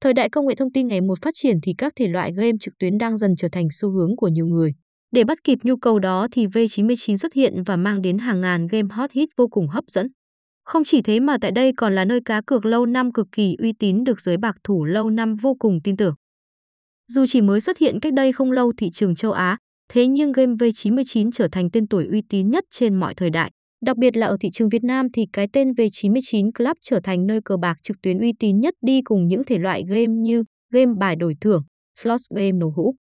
[0.00, 2.52] Thời đại công nghệ thông tin ngày một phát triển thì các thể loại game
[2.60, 4.72] trực tuyến đang dần trở thành xu hướng của nhiều người.
[5.10, 8.66] Để bắt kịp nhu cầu đó thì V99 xuất hiện và mang đến hàng ngàn
[8.66, 10.08] game hot hit vô cùng hấp dẫn.
[10.64, 13.56] Không chỉ thế mà tại đây còn là nơi cá cược lâu năm cực kỳ
[13.58, 16.14] uy tín được giới bạc thủ lâu năm vô cùng tin tưởng.
[17.08, 19.56] Dù chỉ mới xuất hiện cách đây không lâu thị trường châu Á,
[19.92, 23.50] thế nhưng game V99 trở thành tên tuổi uy tín nhất trên mọi thời đại.
[23.80, 27.26] Đặc biệt là ở thị trường Việt Nam thì cái tên V99 Club trở thành
[27.26, 30.44] nơi cờ bạc trực tuyến uy tín nhất đi cùng những thể loại game như
[30.72, 31.62] game bài đổi thưởng,
[31.98, 32.94] slot game nổ hũ.